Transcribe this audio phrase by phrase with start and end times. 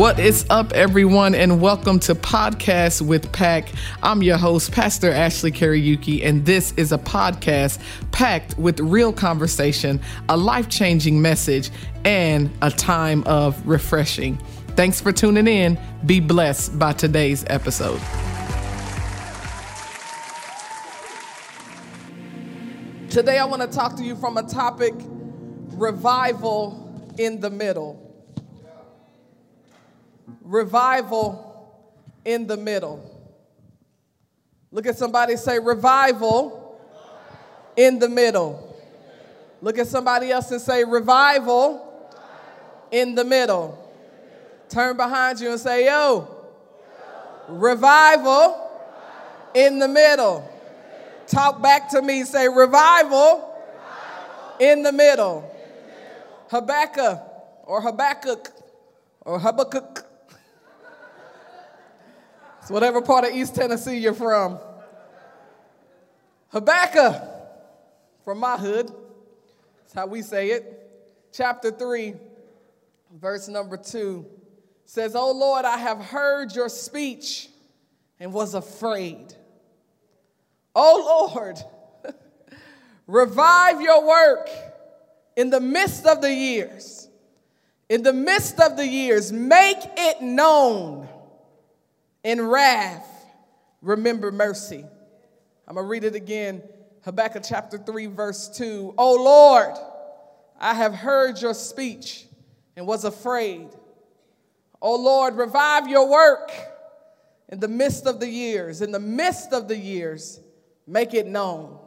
[0.00, 3.68] What is up, everyone, and welcome to Podcast with Pack.
[4.02, 7.78] I'm your host, Pastor Ashley Kariuki, and this is a podcast
[8.10, 10.00] packed with real conversation,
[10.30, 11.70] a life changing message,
[12.06, 14.38] and a time of refreshing.
[14.68, 15.78] Thanks for tuning in.
[16.06, 18.00] Be blessed by today's episode.
[23.10, 24.94] Today, I want to talk to you from a topic
[25.74, 28.09] revival in the middle
[30.42, 31.46] revival
[32.24, 33.04] in the middle.
[34.72, 36.80] Look at somebody say, revival
[37.76, 38.76] in the middle.
[39.62, 41.86] Look at somebody else and say, revival
[42.90, 43.76] in the middle.
[44.68, 46.28] Turn behind you and say, yo,
[47.48, 48.70] revival
[49.54, 50.48] in the middle.
[51.26, 53.54] Talk back to me, say, revival
[54.60, 55.50] in the middle.
[56.50, 57.20] Habakkuk
[57.64, 58.50] or Habakkuk
[59.22, 60.06] or Habakkuk
[62.70, 64.56] it's whatever part of East Tennessee you're from.
[66.50, 67.20] Habakkuk,
[68.24, 68.92] from my hood,
[69.80, 70.88] that's how we say it.
[71.32, 72.14] Chapter 3,
[73.18, 74.24] verse number 2
[74.84, 77.48] says, Oh Lord, I have heard your speech
[78.20, 79.34] and was afraid.
[80.72, 81.58] Oh Lord,
[83.08, 84.48] revive your work
[85.34, 87.08] in the midst of the years.
[87.88, 91.08] In the midst of the years, make it known
[92.22, 93.06] in wrath,
[93.82, 94.84] remember mercy.
[95.66, 96.62] I'm going to read it again.
[97.04, 98.94] Habakkuk chapter 3, verse 2.
[98.98, 99.74] Oh Lord,
[100.58, 102.26] I have heard your speech
[102.76, 103.68] and was afraid.
[104.82, 106.50] Oh Lord, revive your work
[107.48, 108.82] in the midst of the years.
[108.82, 110.40] In the midst of the years,
[110.86, 111.78] make it known.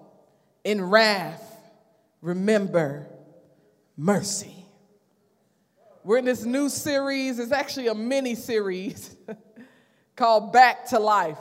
[0.64, 1.44] In wrath,
[2.22, 3.08] remember
[3.98, 4.56] mercy.
[6.04, 7.40] We're in this new series.
[7.40, 9.16] It's actually a mini series.
[10.16, 11.38] called Back to Life.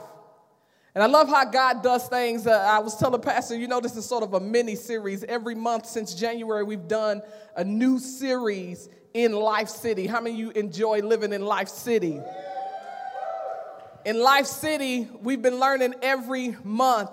[0.95, 2.45] And I love how God does things.
[2.45, 5.23] Uh, I was telling Pastor, you know, this is sort of a mini series.
[5.23, 7.21] Every month since January, we've done
[7.55, 10.05] a new series in Life City.
[10.05, 12.19] How many of you enjoy living in Life City?
[14.05, 17.11] In Life City, we've been learning every month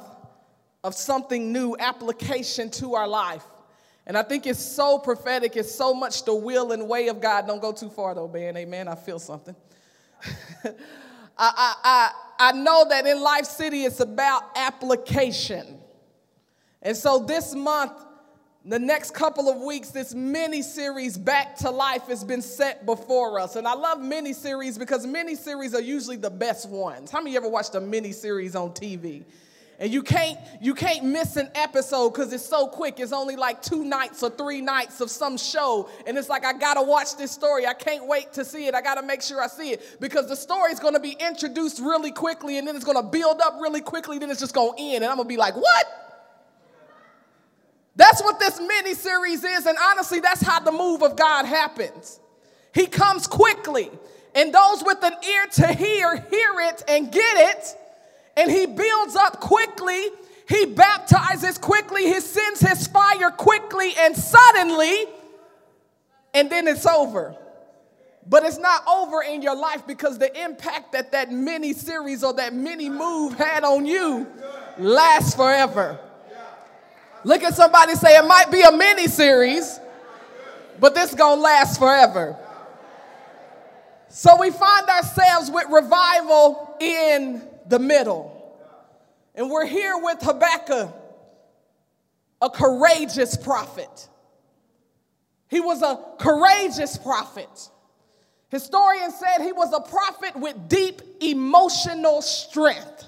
[0.85, 3.45] of something new, application to our life.
[4.07, 7.47] And I think it's so prophetic, it's so much the will and way of God.
[7.47, 8.57] Don't go too far though, man.
[8.57, 8.89] Amen.
[8.89, 9.55] I feel something.
[11.41, 15.79] I, I, I, know that in Life City it's about application.
[16.83, 17.93] And so this month,
[18.65, 23.41] the next couple of weeks, this mini series, Back to Life, has been set before
[23.41, 23.57] us.
[23.57, 27.11] And I love mini series because mini series are usually the best ones.
[27.11, 29.25] How many of you ever watched a mini series on TV?
[29.81, 33.01] And you can't you can't miss an episode because it's so quick.
[33.01, 35.89] It's only like two nights or three nights of some show.
[36.07, 37.67] And it's like I gotta watch this story.
[37.67, 38.75] I can't wait to see it.
[38.75, 39.97] I gotta make sure I see it.
[39.99, 43.57] Because the story is gonna be introduced really quickly and then it's gonna build up
[43.59, 44.97] really quickly, then it's just gonna end.
[44.97, 45.87] And I'm gonna be like, what?
[47.97, 52.21] That's what this mini series is, and honestly, that's how the move of God happens.
[52.73, 53.91] He comes quickly,
[54.35, 57.77] and those with an ear to hear, hear it and get it
[58.37, 60.07] and he builds up quickly.
[60.49, 62.05] He baptizes quickly.
[62.05, 65.07] He sends his fire quickly and suddenly,
[66.35, 67.37] and then it's over.
[68.27, 72.33] But it's not over in your life because the impact that that mini series or
[72.35, 74.27] that mini move had on you
[74.79, 75.99] lasts forever.
[77.25, 79.79] Look at somebody say it might be a mini series,
[80.79, 82.37] but this gonna last forever.
[84.09, 88.37] So we find ourselves with revival in the middle.
[89.35, 90.93] And we're here with Habakkuk,
[92.43, 94.09] a courageous prophet.
[95.49, 97.71] He was a courageous prophet.
[98.49, 103.07] Historians said he was a prophet with deep emotional strength.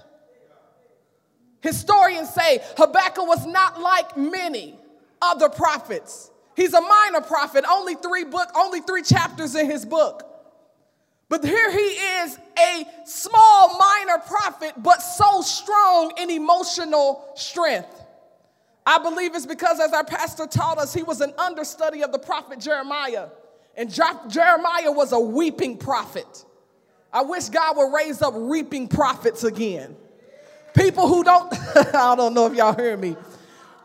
[1.61, 4.79] Historians say Habakkuk was not like many
[5.21, 6.31] other prophets.
[6.55, 10.32] He's a minor prophet, only three book, only three chapters in his book.
[11.33, 17.89] But here he is, a small minor prophet, but so strong in emotional strength.
[18.85, 22.19] I believe it's because, as our pastor taught us, he was an understudy of the
[22.19, 23.29] prophet Jeremiah.
[23.79, 26.45] And Jeremiah was a weeping prophet.
[27.11, 29.97] I wish God would raise up reaping prophets again.
[30.75, 31.51] People who don't,
[31.95, 33.17] I don't know if y'all hear me.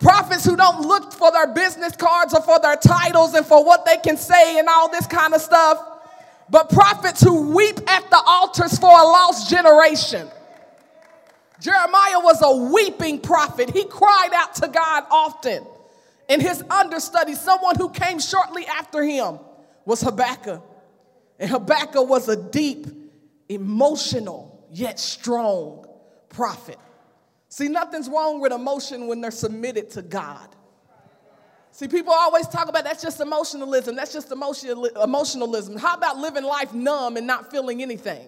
[0.02, 3.86] Prophets who don't look for their business cards or for their titles and for what
[3.86, 5.97] they can say and all this kind of stuff
[6.50, 10.28] but prophets who weep at the altars for a lost generation.
[11.60, 13.72] Jeremiah was a weeping prophet.
[13.72, 15.66] He cried out to God often.
[16.30, 19.40] And his understudy, someone who came shortly after him,
[19.86, 20.62] was Habakkuk.
[21.40, 22.88] And Habakkuk was a deep,
[23.50, 25.86] emotional, yet strong
[26.30, 26.78] prophet.
[27.50, 30.50] See, nothing's wrong with emotion when they're submitted to God.
[31.78, 33.96] See, people always talk about that's just emotionalism.
[33.96, 35.78] That's just emotional, emotionalism.
[35.78, 38.28] How about living life numb and not feeling anything?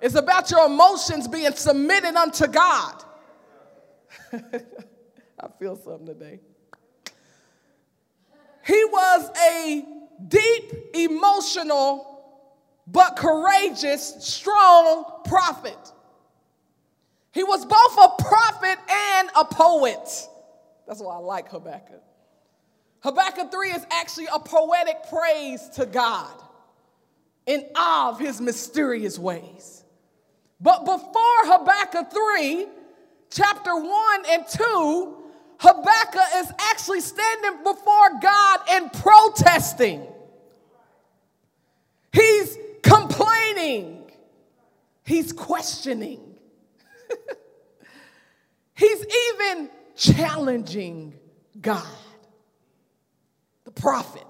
[0.00, 3.04] It's about your emotions being submitted unto God.
[4.32, 6.40] I feel something today.
[8.66, 9.84] He was a
[10.28, 12.22] deep, emotional,
[12.86, 15.92] but courageous, strong prophet.
[17.32, 20.28] He was both a prophet and a poet.
[20.90, 22.02] That's why I like Habakkuk.
[23.04, 26.34] Habakkuk 3 is actually a poetic praise to God
[27.46, 29.84] in awe of his mysterious ways.
[30.60, 32.66] But before Habakkuk 3,
[33.30, 35.16] chapter 1 and 2,
[35.60, 40.04] Habakkuk is actually standing before God and protesting.
[42.12, 44.10] He's complaining.
[45.04, 46.34] He's questioning.
[48.74, 49.06] He's
[49.38, 49.70] even
[50.00, 51.14] challenging
[51.60, 51.86] God.
[53.64, 54.26] The prophet.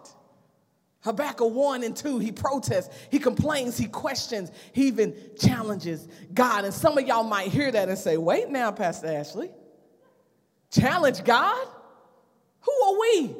[1.02, 6.66] Habakkuk 1 and 2, he protests, he complains, he questions, he even challenges God.
[6.66, 9.50] And some of y'all might hear that and say, wait now, Pastor Ashley.
[10.70, 11.68] Challenge God?
[12.60, 13.34] Who are we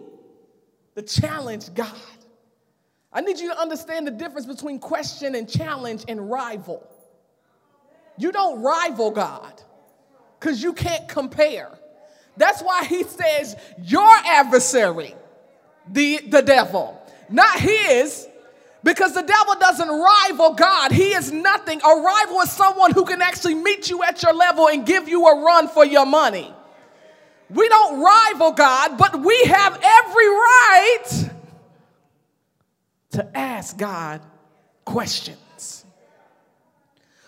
[0.97, 1.93] to challenge God?
[3.13, 6.87] I need you to understand the difference between question and challenge and rival.
[8.17, 9.63] You don't rival God
[10.39, 11.80] because you can't compare.
[12.41, 13.55] That's why he says,
[13.85, 15.15] Your adversary,
[15.89, 17.01] the, the devil
[17.31, 18.27] not his,
[18.83, 20.93] because the devil doesn't rival God.
[20.93, 21.81] He is nothing.
[21.83, 25.27] A rival is someone who can actually meet you at your level and give you
[25.27, 26.53] a run for your money.
[27.49, 31.31] We don't rival God, but we have every right
[33.13, 34.23] to ask God
[34.85, 35.85] questions.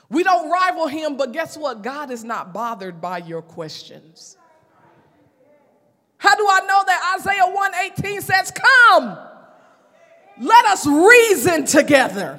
[0.09, 1.83] We don't rival him, but guess what?
[1.83, 4.37] God is not bothered by your questions.
[6.23, 9.19] How do I know that Isaiah 118 says, Come?
[10.41, 12.39] Let us reason together.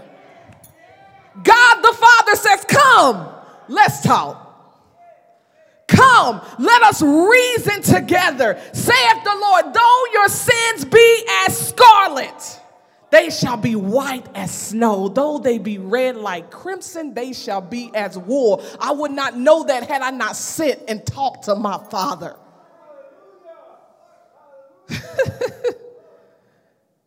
[1.43, 3.27] God the Father says, Come,
[3.67, 4.39] let's talk.
[5.89, 8.57] Come, let us reason together.
[8.71, 12.61] Saith the Lord, though your sins be as scarlet,
[13.11, 15.09] they shall be white as snow.
[15.09, 18.63] Though they be red like crimson, they shall be as wool.
[18.79, 22.37] I would not know that had I not sit and talked to my Father.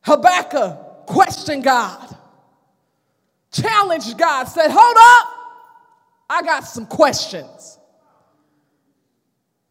[0.02, 2.16] Habakkuk questioned God,
[3.52, 5.28] challenged God, said, Hold up,
[6.28, 7.78] I got some questions.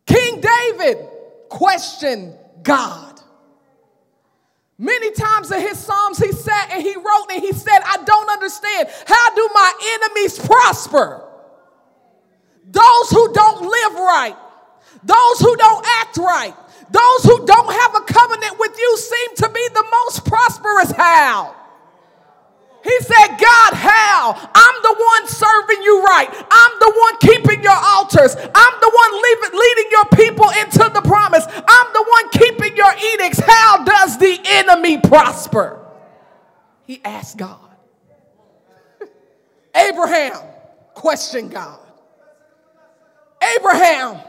[0.06, 0.98] King David
[1.50, 3.20] questioned God.
[4.78, 8.30] Many times in his Psalms, he sat and he wrote and he said, I don't
[8.30, 8.90] understand.
[9.06, 11.22] How do my enemies prosper?
[12.66, 14.36] Those who don't live right,
[15.04, 16.54] those who don't act right,
[16.92, 20.92] those who don't have a covenant with you seem to be the most prosperous.
[20.92, 21.56] How?
[22.86, 24.50] He said, God, how?
[24.54, 26.30] I'm the one serving you right.
[26.30, 28.36] I'm the one keeping your altars.
[28.36, 31.46] I'm the one leaving, leading your people into the promise.
[31.48, 33.40] I'm the one keeping your edicts.
[33.40, 35.84] How does the enemy prosper?
[36.86, 37.58] He asked God.
[39.76, 40.38] Abraham
[40.94, 41.80] questioned God.
[43.58, 44.20] Abraham,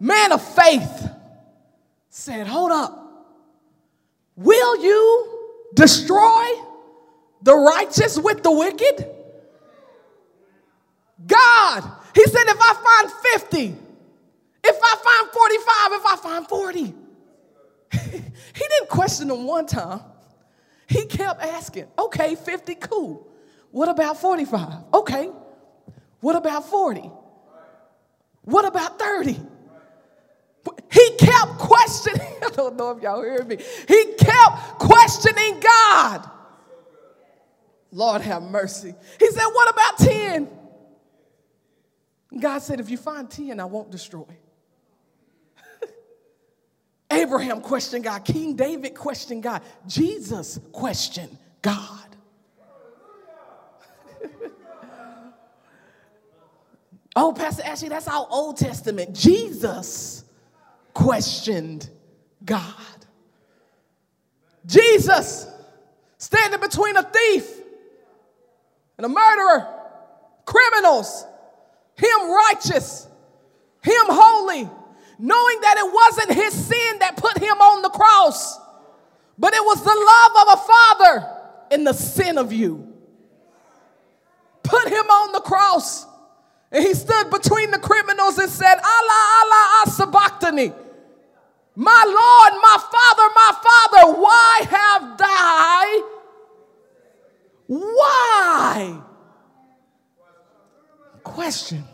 [0.00, 1.08] man of faith,
[2.14, 3.00] said, Hold up.
[4.36, 6.46] Will you destroy
[7.42, 9.10] the righteous with the wicked?
[11.26, 13.76] God, He said, If I find 50,
[14.64, 16.94] if I find 45, if I find 40.
[18.54, 20.00] he didn't question them one time.
[20.86, 23.26] He kept asking, okay, 50, cool.
[23.70, 24.72] What about 45?
[24.94, 25.30] Okay.
[26.20, 27.10] What about 40?
[28.42, 29.40] What about 30?
[30.94, 32.34] He kept questioning.
[32.46, 33.56] I don't know if y'all hear me.
[33.56, 36.30] He kept questioning God.
[37.90, 38.94] Lord have mercy.
[39.18, 40.48] He said, What about 10?
[42.38, 44.22] God said, If you find 10, I won't destroy.
[47.10, 48.24] Abraham questioned God.
[48.24, 49.62] King David questioned God.
[49.88, 52.16] Jesus questioned God.
[57.16, 59.12] oh, Pastor Ashley, that's our Old Testament.
[59.12, 60.23] Jesus
[60.94, 61.88] questioned
[62.44, 62.74] God.
[64.66, 65.46] Jesus
[66.16, 67.46] standing between a thief
[68.96, 69.68] and a murderer,
[70.46, 71.26] criminals,
[71.96, 73.06] him righteous,
[73.82, 74.68] him holy,
[75.18, 78.58] knowing that it wasn't his sin that put him on the cross,
[79.38, 81.30] but it was the love of a father
[81.70, 82.92] in the sin of you.
[84.62, 86.06] Put him on the cross.
[86.72, 90.72] And he stood between the criminals and said, Allah, Allah, sabachthani.
[91.76, 96.14] My Lord, my Father, my Father, why have thou?
[97.66, 99.00] Why?
[101.22, 101.84] Question.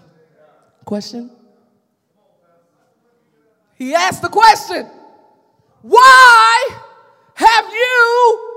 [0.85, 1.31] Question.
[3.77, 4.87] He asked the question
[5.81, 6.69] Why
[7.35, 8.51] have you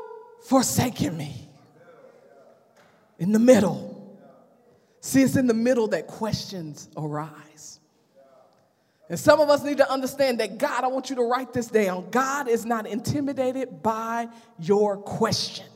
[0.43, 1.47] forsaken me?
[3.19, 3.91] In the middle.
[4.99, 7.79] See, it's in the middle that questions arise.
[9.09, 11.67] And some of us need to understand that God, I want you to write this
[11.67, 12.09] down.
[12.09, 14.27] God is not intimidated by
[14.59, 15.67] your question,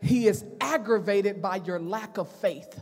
[0.00, 2.80] He is aggravated by your lack of faith.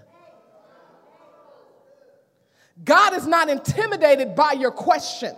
[2.84, 5.34] God is not intimidated by your question,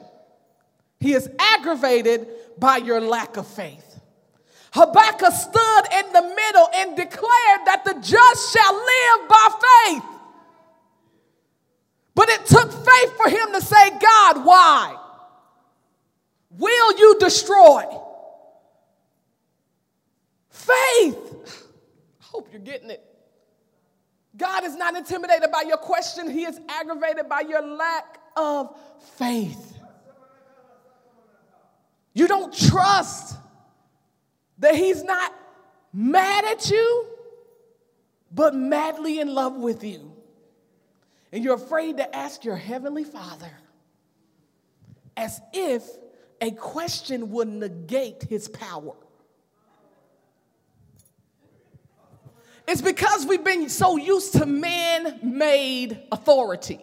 [1.01, 2.29] He is aggravated
[2.59, 4.01] by your lack of faith.
[4.73, 9.49] Habakkuk stood in the middle and declared that the just shall live by
[9.87, 10.14] faith.
[12.15, 14.97] But it took faith for him to say, God, why?
[16.51, 17.85] Will you destroy?
[20.51, 21.19] Faith.
[22.21, 23.03] I hope you're getting it.
[24.37, 28.77] God is not intimidated by your question, He is aggravated by your lack of
[29.17, 29.75] faith.
[32.15, 33.37] You don't trust
[34.59, 35.35] that he's not
[35.93, 37.07] mad at you,
[38.31, 40.14] but madly in love with you.
[41.35, 43.51] And you're afraid to ask your heavenly father
[45.17, 45.83] as if
[46.41, 48.95] a question would negate his power.
[52.69, 56.79] It's because we've been so used to man made authority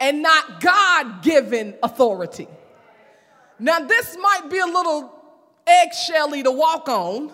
[0.00, 2.48] and not God given authority.
[3.60, 5.14] Now, this might be a little
[5.64, 7.32] eggshelly to walk on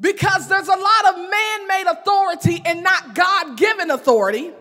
[0.00, 4.52] because there's a lot of man made authority and not God given authority.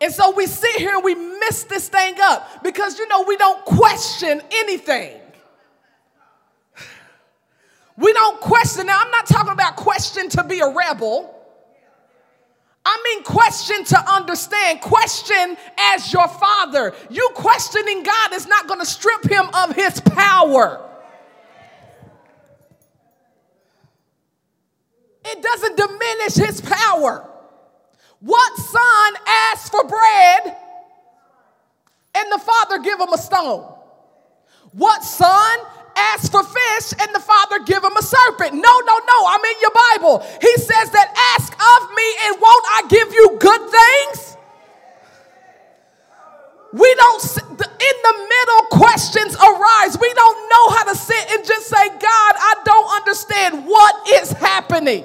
[0.00, 3.36] And so we sit here and we mess this thing up because you know we
[3.36, 5.20] don't question anything.
[7.96, 8.86] We don't question.
[8.86, 11.34] Now, I'm not talking about question to be a rebel.
[12.84, 14.80] I mean, question to understand.
[14.80, 16.94] Question as your father.
[17.10, 20.88] You questioning God is not going to strip him of his power.
[25.30, 27.28] it doesn't diminish his power.
[28.20, 30.56] What son asks for bread
[32.14, 33.72] and the father give him a stone?
[34.72, 35.58] What son
[35.96, 38.54] asks for fish and the father give him a serpent?
[38.54, 39.26] No, no, no.
[39.26, 40.26] I'm in your Bible.
[40.40, 44.36] He says that ask of me and won't I give you good things?
[46.72, 49.98] We don't, in the middle, questions arise.
[49.98, 54.32] We don't know how to sit and just say, God, I don't understand what is
[54.32, 55.04] happening.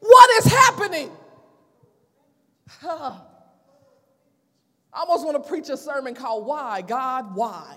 [0.00, 1.10] What is happening?
[2.82, 3.20] I
[4.94, 7.76] almost want to preach a sermon called Why, God, Why?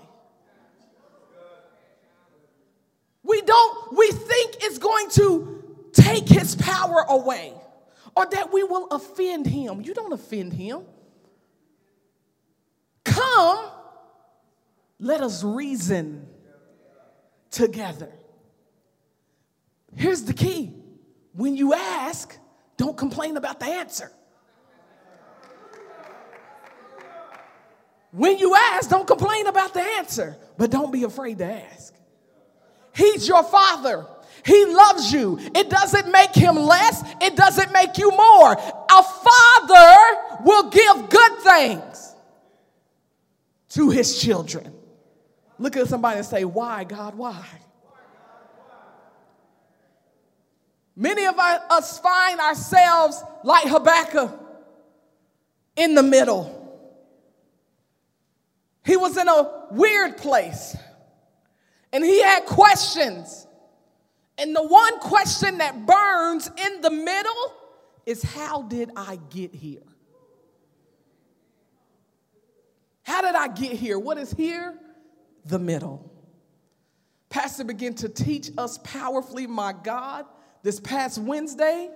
[3.22, 5.62] We don't, we think it's going to
[5.92, 7.52] take his power away
[8.16, 9.82] or that we will offend him.
[9.82, 10.82] You don't offend him.
[13.04, 13.70] Come,
[14.98, 16.26] let us reason
[17.50, 18.10] together.
[19.96, 20.79] Here's the key
[21.34, 22.36] when you ask,
[22.76, 24.10] don't complain about the answer.
[28.12, 31.94] When you ask, don't complain about the answer, but don't be afraid to ask.
[32.94, 34.06] He's your father.
[34.44, 35.38] He loves you.
[35.54, 38.52] It doesn't make him less, it doesn't make you more.
[38.52, 42.14] A father will give good things
[43.70, 44.72] to his children.
[45.58, 47.46] Look at somebody and say, Why, God, why?
[51.00, 54.38] Many of us find ourselves like Habakkuk
[55.74, 56.54] in the middle.
[58.84, 60.76] He was in a weird place
[61.90, 63.46] and he had questions.
[64.36, 67.54] And the one question that burns in the middle
[68.04, 69.80] is How did I get here?
[73.04, 73.98] How did I get here?
[73.98, 74.78] What is here?
[75.46, 76.12] The middle.
[77.30, 80.26] Pastor began to teach us powerfully, my God
[80.62, 81.90] this past Wednesday.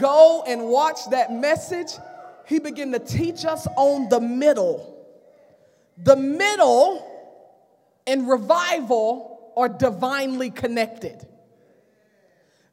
[0.00, 1.88] Go and watch that message.
[2.46, 4.96] He began to teach us on the middle.
[5.98, 7.04] The middle
[8.06, 11.26] and revival are divinely connected.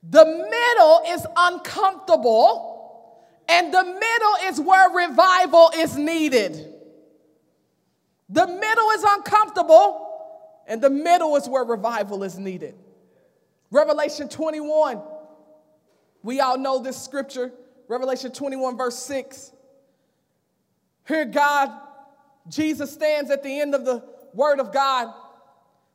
[0.08, 6.74] The middle is uncomfortable, and the middle is where revival is needed.
[8.30, 10.02] The middle is uncomfortable,
[10.68, 12.76] And the middle is where revival is needed.
[13.76, 15.02] Revelation 21.
[16.24, 17.52] We all know this scripture,
[17.90, 19.52] Revelation 21, verse 6.
[21.06, 21.72] Here, God,
[22.48, 24.02] Jesus stands at the end of the
[24.34, 25.14] word of God,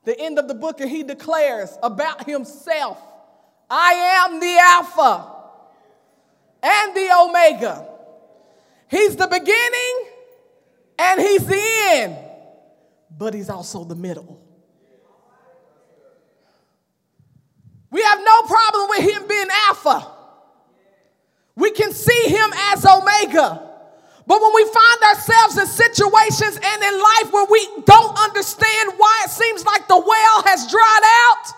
[0.05, 3.01] the end of the book, and he declares about himself
[3.71, 5.33] I am the Alpha
[6.63, 7.89] and the Omega.
[8.91, 10.07] He's the beginning
[10.99, 12.19] and he's the end,
[13.17, 14.50] but he's also the middle.
[17.91, 20.07] We have no problem with him being Alpha.
[21.57, 23.71] We can see him as Omega.
[24.27, 29.23] But when we find ourselves in situations and in life where we don't understand why
[29.25, 31.53] it seems like the well has dried out,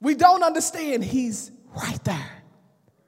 [0.00, 2.42] we don't understand he's right there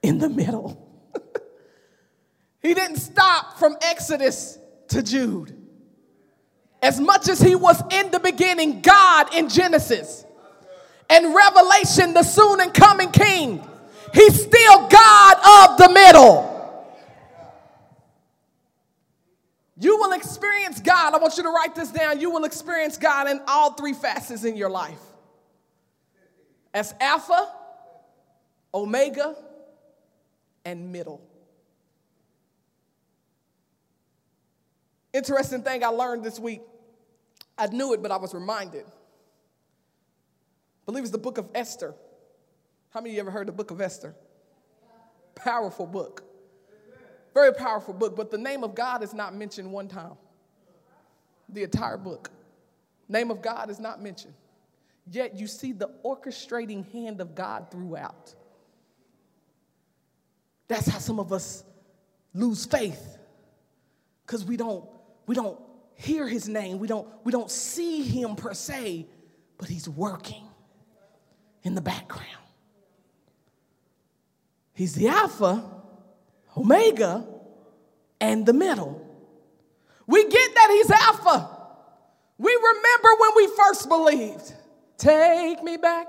[0.01, 0.83] in the middle.
[2.61, 4.57] he didn't stop from Exodus
[4.87, 5.55] to Jude.
[6.81, 10.25] As much as he was in the beginning, God in Genesis,
[11.09, 13.65] and Revelation, the soon and coming King,
[14.13, 16.57] he's still God of the middle.
[19.79, 21.13] You will experience God.
[21.13, 22.19] I want you to write this down.
[22.19, 24.99] You will experience God in all three facets in your life
[26.73, 27.51] as Alpha,
[28.73, 29.35] Omega,
[30.65, 31.21] and middle.
[35.13, 36.61] Interesting thing I learned this week.
[37.57, 38.85] I knew it, but I was reminded.
[40.87, 41.93] Believe it's the book of Esther.
[42.89, 44.15] How many of you ever heard the book of Esther?
[45.35, 46.23] Powerful book.
[47.33, 50.13] Very powerful book, but the name of God is not mentioned one time.
[51.49, 52.31] The entire book.
[53.09, 54.33] Name of God is not mentioned.
[55.11, 58.33] Yet you see the orchestrating hand of God throughout.
[60.69, 61.63] That's how some of us
[62.33, 63.17] lose faith
[64.25, 64.85] because we don't
[65.25, 65.59] we don't
[65.95, 69.07] hear his name we don't we don't see him per se
[69.57, 70.46] but he's working
[71.67, 72.25] in the background
[74.73, 75.63] he's the alpha
[76.55, 77.25] omega
[78.19, 78.93] and the middle
[80.07, 81.39] we get that he's alpha
[82.39, 84.53] we remember when we first believed
[84.97, 86.07] take me back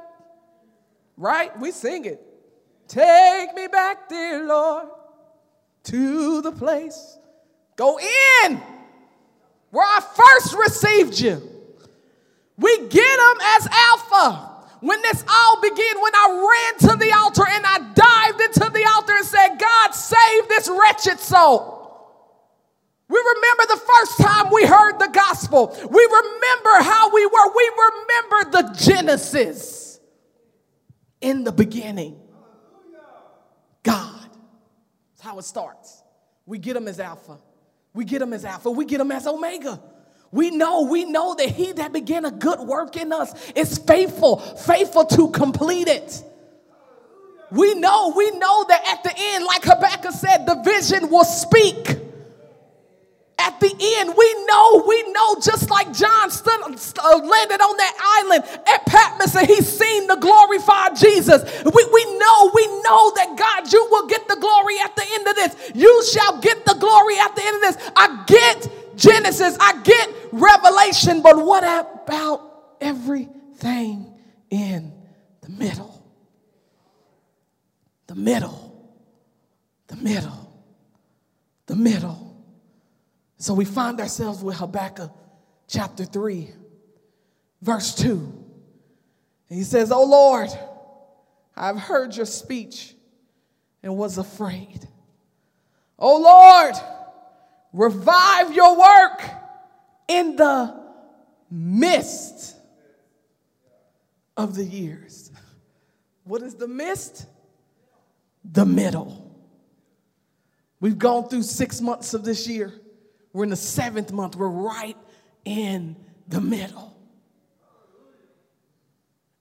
[1.17, 2.25] right we sing it
[2.89, 4.89] Take me back, dear Lord,
[5.85, 7.19] to the place.
[7.77, 8.63] Go in
[9.71, 11.43] where I first received you.
[12.57, 14.48] We get them as Alpha.
[14.81, 18.89] When this all began, when I ran to the altar and I dived into the
[18.95, 21.79] altar and said, God, save this wretched soul.
[23.09, 25.69] We remember the first time we heard the gospel.
[25.91, 27.53] We remember how we were.
[27.57, 29.99] We remember the Genesis
[31.21, 32.21] in the beginning.
[33.83, 34.29] God.
[35.13, 36.03] That's how it starts.
[36.47, 37.39] We get him as Alpha.
[37.95, 38.71] We get him as Alpha.
[38.71, 39.81] We get him as Omega.
[40.31, 44.37] We know, we know that he that began a good work in us is faithful,
[44.39, 46.23] faithful to complete it.
[47.51, 51.97] We know, we know that at the end, like Habakkuk said, the vision will speak
[53.39, 58.21] at the end, we know, we know, just like John stood, uh, landed on that
[58.21, 61.43] island at Patmos and he's seen the glorified Jesus.
[61.65, 65.29] We, we know, we know that God, you will get the glory at the end
[65.29, 65.73] of this.
[65.75, 67.91] You shall get the glory at the end of this.
[67.97, 74.13] I get Genesis, I get Revelation, but what about everything
[74.51, 74.93] in
[75.41, 76.05] the middle?
[78.09, 78.93] The middle,
[79.87, 80.53] the middle,
[81.67, 82.37] the middle.
[83.39, 85.13] So we find ourselves with Habakkuk
[85.69, 86.51] chapter 3,
[87.63, 88.09] verse 2.
[88.09, 90.49] And he says, Oh Lord,
[91.57, 92.95] I've heard your speech
[93.83, 94.89] and was afraid.
[95.99, 96.75] Oh Lord,
[97.73, 99.23] revive your work
[100.09, 100.83] in the
[101.51, 102.57] midst
[104.37, 105.31] of the years.
[106.25, 107.27] What is the midst?
[108.45, 109.25] The middle.
[110.81, 112.73] We've gone through six months of this year.
[113.33, 114.37] We're in the seventh month.
[114.37, 114.97] We're right
[115.45, 115.97] in
[116.29, 116.97] the middle.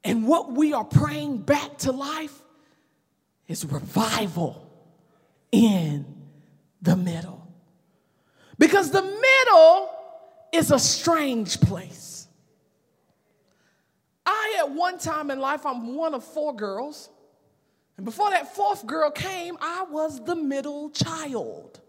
[0.04, 2.42] And what we are praying back to life
[3.48, 4.72] is revival
[5.52, 6.06] in
[6.82, 7.37] the middle.
[8.58, 9.90] Because the middle
[10.52, 12.28] is a strange place.
[14.26, 17.10] I, at one time in life, I'm one of four girls.
[17.98, 21.80] And before that fourth girl came, I was the middle child.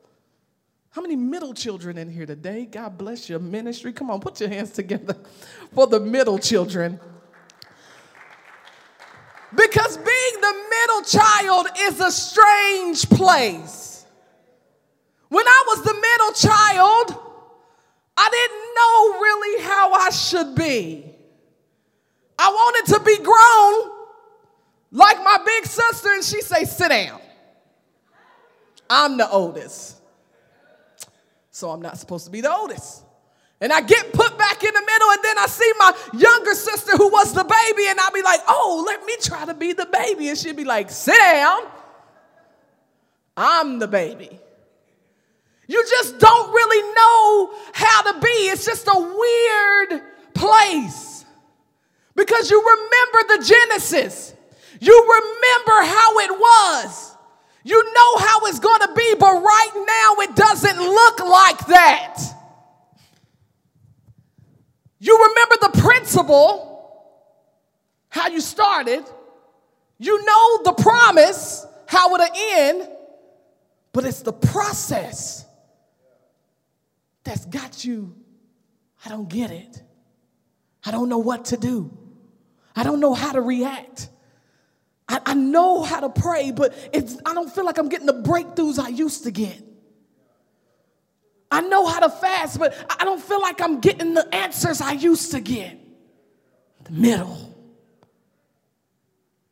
[0.90, 2.64] How many middle children in here today?
[2.64, 3.92] God bless your ministry.
[3.92, 5.16] Come on, put your hands together
[5.74, 6.98] for the middle children.
[9.54, 13.87] Because being the middle child is a strange place.
[15.28, 17.24] When I was the middle child,
[18.16, 21.04] I didn't know really how I should be.
[22.38, 23.98] I wanted to be grown
[24.90, 27.20] like my big sister, and she say, sit down.
[28.88, 29.96] I'm the oldest.
[31.50, 33.04] So I'm not supposed to be the oldest.
[33.60, 36.96] And I get put back in the middle, and then I see my younger sister
[36.96, 39.86] who was the baby, and I'll be like, oh, let me try to be the
[39.86, 40.28] baby.
[40.28, 41.62] And she'd be like, sit down.
[43.36, 44.40] I'm the baby.
[45.68, 48.28] You just don't really know how to be.
[48.48, 50.02] It's just a weird
[50.34, 51.26] place
[52.16, 54.34] because you remember the Genesis,
[54.80, 57.14] you remember how it was.
[57.64, 62.18] You know how it's going to be, but right now it doesn't look like that.
[64.98, 67.12] You remember the principle,
[68.08, 69.04] how you started.
[69.98, 72.88] You know the promise, how it'll end,
[73.92, 75.44] but it's the process
[77.24, 78.14] that's got you.
[79.04, 79.82] I don't get it.
[80.84, 81.96] I don't know what to do.
[82.74, 84.08] I don't know how to react.
[85.08, 88.22] I, I know how to pray, but it's, I don't feel like I'm getting the
[88.22, 89.62] breakthroughs I used to get.
[91.50, 94.92] I know how to fast, but I don't feel like I'm getting the answers I
[94.92, 95.78] used to get.
[96.84, 97.54] The middle.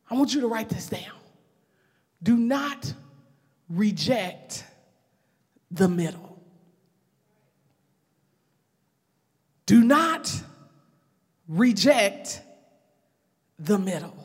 [0.09, 1.01] I want you to write this down.
[2.21, 2.93] Do not
[3.69, 4.63] reject
[5.71, 6.36] the middle.
[9.67, 10.33] Do not
[11.47, 12.41] reject
[13.59, 14.15] the middle.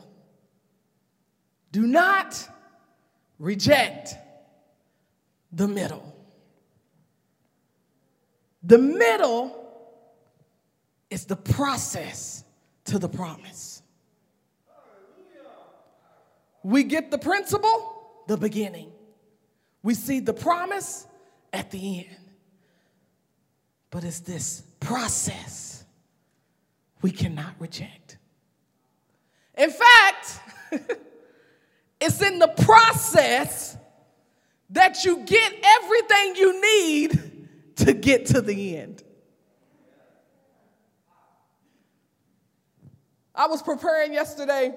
[1.71, 2.49] Do not
[3.37, 4.15] reject
[5.51, 6.15] the middle.
[8.63, 9.59] The middle
[11.09, 12.45] is the process
[12.85, 13.81] to the promise.
[16.63, 18.93] We get the principle, the beginning.
[19.81, 21.05] We see the promise
[21.51, 22.17] at the end.
[23.89, 25.85] But it's this process
[27.01, 28.17] we cannot reject.
[29.57, 30.39] In fact,
[32.01, 33.77] it's in the process
[34.69, 39.03] that you get everything you need to get to the end.
[43.35, 44.73] I was preparing yesterday,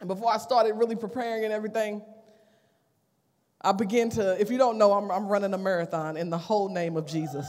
[0.00, 2.02] and before I started really preparing and everything,
[3.60, 6.68] I began to, if you don't know, I'm, I'm running a marathon in the whole
[6.68, 7.46] name of Jesus.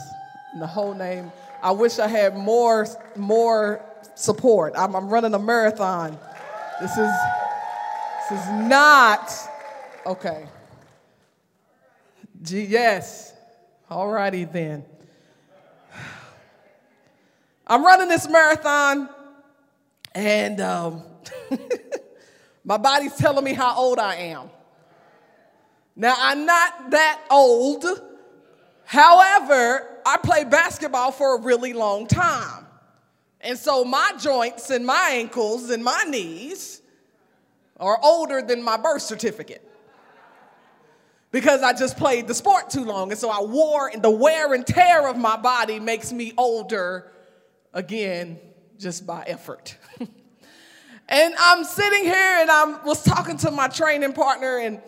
[0.54, 1.32] In the whole name.
[1.64, 4.74] I wish I had more, more support.
[4.78, 6.20] I'm, I'm running a marathon.
[6.82, 7.12] This is,
[8.30, 9.34] this is not,
[10.06, 10.46] okay.
[12.42, 13.34] G, yes.
[13.90, 14.84] All righty then.
[17.66, 19.08] I'm running this marathon,
[20.14, 21.04] and um,
[22.66, 24.50] my body's telling me how old I am.
[25.96, 27.86] Now, I'm not that old.
[28.84, 32.66] However, I played basketball for a really long time.
[33.42, 36.82] And so my joints and my ankles and my knees
[37.78, 39.68] are older than my birth certificate
[41.32, 43.12] because I just played the sport too long.
[43.12, 47.12] And so I wore, and the wear and tear of my body makes me older
[47.74, 48.40] again
[48.78, 49.76] just by effort.
[51.10, 54.82] and I'm sitting here and I was talking to my training partner, and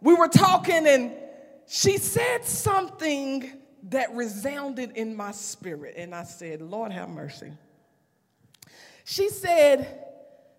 [0.00, 1.12] we were talking, and
[1.68, 5.94] she said something that resounded in my spirit.
[5.96, 7.52] And I said, Lord have mercy.
[9.04, 10.06] She said,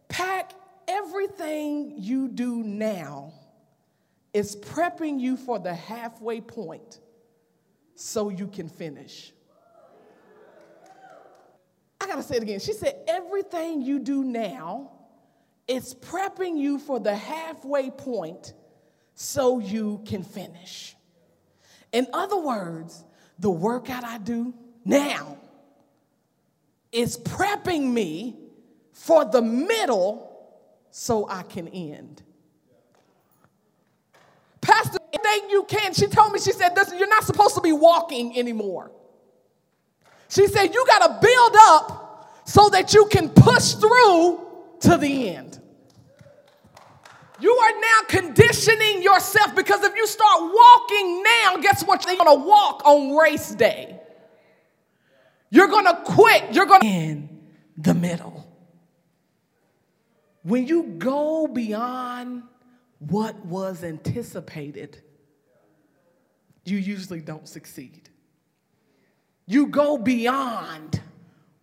[0.09, 0.51] Pack
[0.87, 3.33] everything you do now
[4.33, 6.99] is prepping you for the halfway point
[7.95, 9.31] so you can finish.
[12.01, 12.59] I gotta say it again.
[12.59, 14.91] She said, everything you do now
[15.67, 18.53] is prepping you for the halfway point
[19.15, 20.95] so you can finish.
[21.93, 23.05] In other words,
[23.43, 24.53] the workout I do
[24.85, 25.37] now
[26.93, 28.37] is prepping me
[28.93, 30.49] for the middle
[30.91, 32.23] so I can end.
[34.61, 35.93] Pastor, anything you can.
[35.93, 38.91] She told me, she said, you're not supposed to be walking anymore.
[40.29, 44.39] She said, You got to build up so that you can push through
[44.79, 45.59] to the end.
[47.43, 52.05] You are now conditioning yourself because if you start walking now, guess what?
[52.05, 53.99] You're to walk on race day.
[55.49, 56.53] You're to quit.
[56.53, 57.27] You're to in
[57.77, 58.47] the middle.
[60.43, 62.43] When you go beyond
[62.99, 65.01] what was anticipated,
[66.63, 68.09] you usually don't succeed.
[69.47, 71.01] You go beyond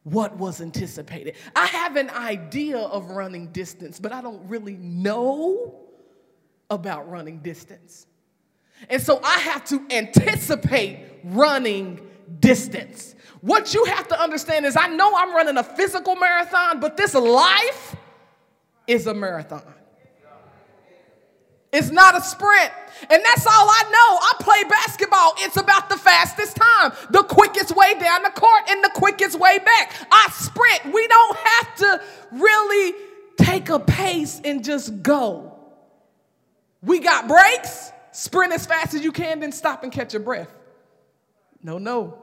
[0.04, 1.34] what was anticipated.
[1.54, 5.74] I have an idea of running distance, but I don't really know
[6.70, 8.06] about running distance.
[8.88, 12.00] And so I have to anticipate running
[12.38, 13.14] distance.
[13.42, 17.14] What you have to understand is I know I'm running a physical marathon, but this
[17.14, 17.96] life
[18.86, 19.62] is a marathon.
[21.72, 22.72] It's not a sprint.
[23.08, 24.18] And that's all I know.
[24.18, 25.34] I play basketball.
[25.38, 29.58] It's about the fastest time, the quickest way down the court, and the quickest way
[29.58, 29.94] back.
[30.10, 30.92] I sprint.
[30.92, 32.02] We don't have to
[32.32, 32.94] really
[33.38, 35.56] take a pace and just go.
[36.82, 40.52] We got breaks, sprint as fast as you can, then stop and catch your breath.
[41.62, 42.18] No, no,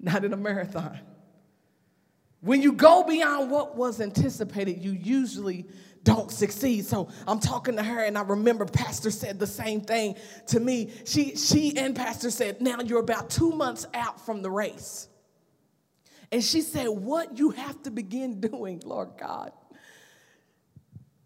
[0.00, 0.98] not in a marathon.
[2.40, 5.66] When you go beyond what was anticipated, you usually
[6.04, 6.84] don't succeed.
[6.84, 10.16] So I'm talking to her, and I remember Pastor said the same thing
[10.48, 10.92] to me.
[11.04, 15.08] She, she and Pastor said, Now you're about two months out from the race.
[16.30, 19.52] And she said, What you have to begin doing, Lord God,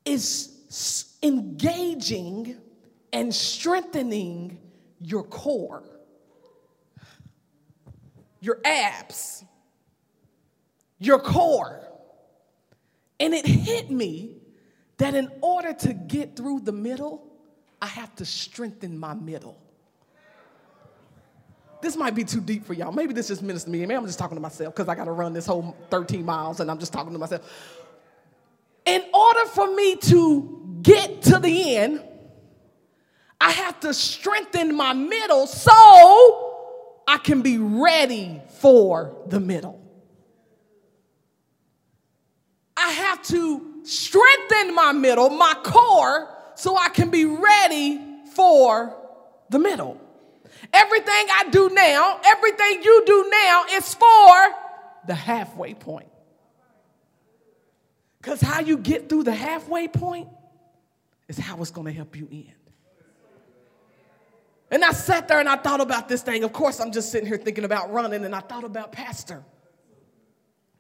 [0.05, 0.55] is
[1.23, 2.57] engaging
[3.13, 4.59] and strengthening
[5.01, 5.83] your core,
[8.41, 9.45] your abs,
[10.99, 11.85] your core.
[13.21, 14.38] And it hit me
[14.99, 17.25] that in order to get through the middle,
[17.81, 19.57] I have to strengthen my middle.
[21.81, 22.91] This might be too deep for y'all.
[22.91, 23.81] Maybe this just ministers to me.
[23.81, 26.59] Maybe I'm just talking to myself because I got to run this whole 13 miles
[26.59, 27.49] and I'm just talking to myself.
[28.85, 32.03] In order for me to get to the end,
[33.41, 35.71] I have to strengthen my middle so
[37.07, 39.81] I can be ready for the middle.
[42.77, 48.01] I have to strengthen my middle, my core, so I can be ready
[48.35, 48.95] for
[49.51, 50.01] the middle.
[50.73, 54.55] Everything I do now, everything you do now is for
[55.07, 56.09] the halfway point.
[58.21, 60.29] Because how you get through the halfway point
[61.29, 62.53] is how it's going to help you end.
[64.71, 66.45] And I sat there and I thought about this thing.
[66.45, 69.43] Of course, I'm just sitting here thinking about running, and I thought about Pastor.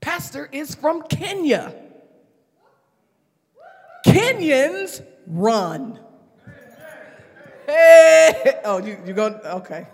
[0.00, 1.74] Pastor is from Kenya.
[4.06, 5.98] Kenyans run.
[7.66, 9.86] Hey, oh, you, you go, okay.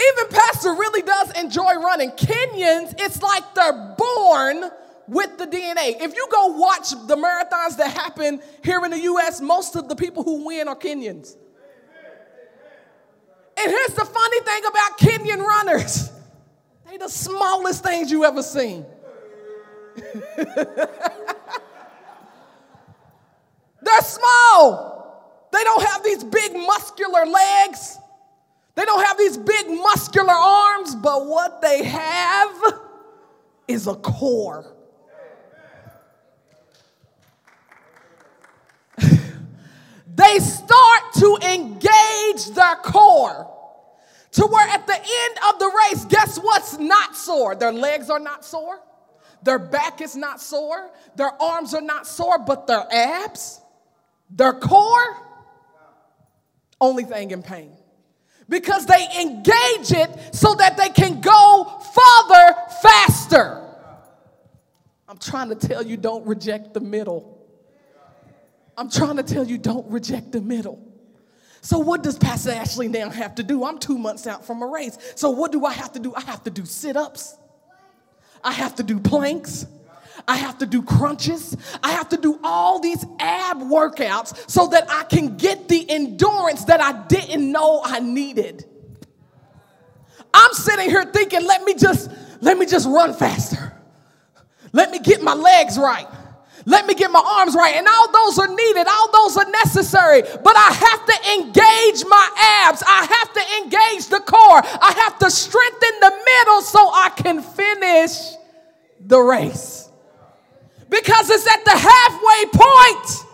[0.00, 2.10] Even Pastor really does enjoy running.
[2.10, 4.70] Kenyans, it's like they're born
[5.08, 6.00] with the DNA.
[6.00, 9.96] If you go watch the marathons that happen here in the US, most of the
[9.96, 11.36] people who win are Kenyans.
[13.60, 16.12] And here's the funny thing about Kenyan runners
[16.88, 18.86] they the smallest things you ever seen.
[23.88, 25.48] They're small.
[25.50, 27.96] They don't have these big muscular legs.
[28.74, 32.74] They don't have these big muscular arms, but what they have
[33.66, 34.76] is a core.
[38.98, 43.50] they start to engage their core
[44.32, 47.54] to where at the end of the race, guess what's not sore?
[47.54, 48.80] Their legs are not sore,
[49.42, 53.62] their back is not sore, their arms are not sore, but their abs
[54.30, 55.16] their core,
[56.80, 57.72] only thing in pain.
[58.48, 63.64] Because they engage it so that they can go farther faster.
[65.06, 67.46] I'm trying to tell you don't reject the middle.
[68.76, 70.84] I'm trying to tell you don't reject the middle.
[71.60, 73.64] So, what does Pastor Ashley now have to do?
[73.64, 74.96] I'm two months out from a race.
[75.16, 76.14] So, what do I have to do?
[76.14, 77.36] I have to do sit ups,
[78.44, 79.66] I have to do planks,
[80.28, 81.56] I have to do crunches.
[81.82, 86.66] I have to do all these ab workouts so that I can get the endurance
[86.66, 88.66] that I didn't know I needed.
[90.34, 92.10] I'm sitting here thinking, let me just
[92.42, 93.72] let me just run faster.
[94.72, 96.06] Let me get my legs right.
[96.66, 97.76] Let me get my arms right.
[97.76, 100.20] And all those are needed, all those are necessary.
[100.22, 102.82] But I have to engage my abs.
[102.86, 104.60] I have to engage the core.
[104.62, 108.10] I have to strengthen the middle so I can finish
[109.00, 109.87] the race.
[110.88, 113.24] Because it's at the halfway point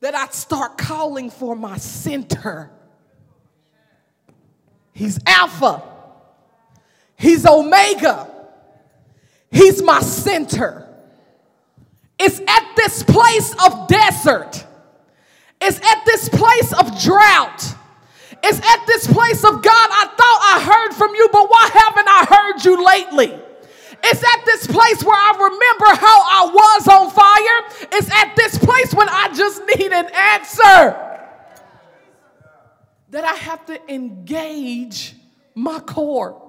[0.00, 2.70] that I start calling for my center.
[4.92, 5.82] He's Alpha,
[7.16, 8.28] He's Omega,
[9.50, 10.84] He's my center.
[12.18, 14.66] It's at this place of desert,
[15.60, 17.74] it's at this place of drought.
[18.40, 22.06] It's at this place of God, I thought I heard from you, but why haven't
[22.08, 23.47] I heard you lately?
[24.10, 27.88] It's at this place where I remember how I was on fire.
[27.92, 31.04] It's at this place when I just need an answer.
[33.10, 35.14] That I have to engage
[35.54, 36.42] my core.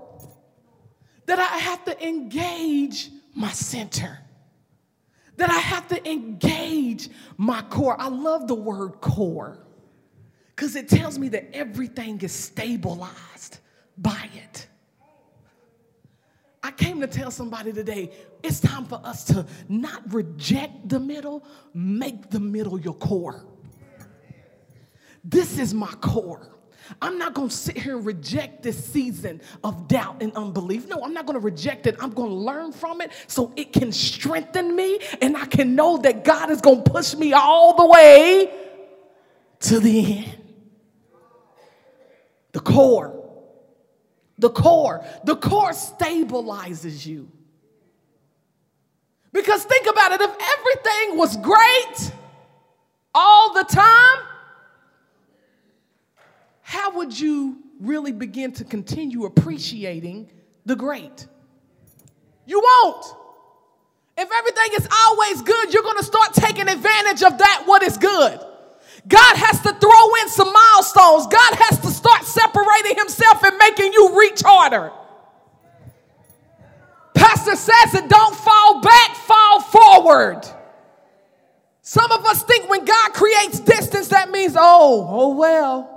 [1.26, 4.20] That I have to engage my center.
[5.36, 8.00] That I have to engage my core.
[8.00, 9.58] I love the word core
[10.56, 13.60] Because it tells me that everything is stabilized
[13.98, 14.69] by it.
[16.62, 18.12] I came to tell somebody today
[18.44, 23.46] it's time for us to not reject the middle, make the middle your core.
[25.24, 26.56] This is my core.
[27.02, 30.88] I'm not going to sit here and reject this season of doubt and unbelief.
[30.88, 31.96] No, I'm not going to reject it.
[32.00, 35.98] I'm going to learn from it so it can strengthen me and I can know
[35.98, 38.52] that God is going to push me all the way
[39.62, 40.38] to the end.
[42.54, 43.19] The core.
[44.40, 45.06] The core.
[45.26, 47.32] The core stabilizes you.
[49.32, 52.12] Because think about it if everything was great
[53.14, 54.26] all the time,
[56.62, 60.32] how would you really begin to continue appreciating
[60.66, 61.28] the great?
[62.46, 63.06] You won't.
[64.18, 67.98] If everything is always good, you're going to start taking advantage of that, what is
[67.98, 68.40] good.
[69.08, 71.28] God has to throw in some milestones.
[71.28, 71.79] God has
[73.10, 74.92] himself and making you reach harder.
[77.14, 80.42] Pastor says it don't fall back, fall forward.
[81.82, 85.96] Some of us think when God creates distance, that means, oh, oh well.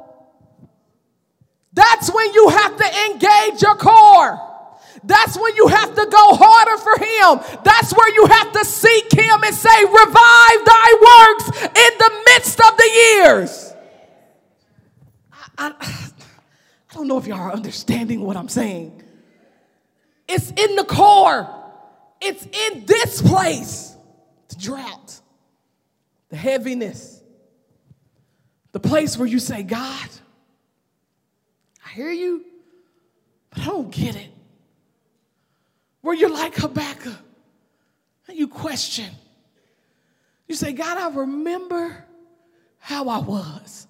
[1.74, 4.40] That's when you have to engage your core.
[5.04, 7.60] That's when you have to go harder for him.
[7.64, 12.60] That's where you have to seek him and say, Revive thy works in the midst
[12.60, 13.74] of the years.
[15.58, 16.11] I, I,
[16.92, 19.02] I don't know if y'all are understanding what I'm saying.
[20.28, 21.48] It's in the core,
[22.20, 23.96] it's in this place
[24.48, 25.20] the drought,
[26.28, 27.22] the heaviness,
[28.72, 30.08] the place where you say, God,
[31.84, 32.44] I hear you,
[33.48, 34.28] but I don't get it.
[36.02, 37.16] Where you're like Habakkuk
[38.28, 39.10] and you question.
[40.46, 42.04] You say, God, I remember
[42.78, 43.86] how I was.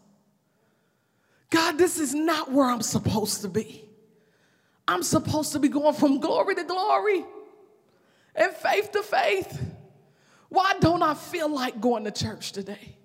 [1.52, 3.84] God, this is not where I'm supposed to be.
[4.88, 7.26] I'm supposed to be going from glory to glory
[8.34, 9.62] and faith to faith.
[10.48, 12.96] Why don't I feel like going to church today?